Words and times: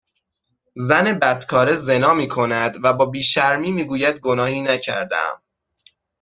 زن 0.75 1.19
بدکاره 1.19 1.75
زنا 1.75 2.13
میکند 2.13 2.77
و 2.83 2.93
با 2.93 3.05
بیشرمی 3.05 3.71
میگوید 3.71 4.19
گناهی 4.19 4.61
نکردهام 4.61 5.41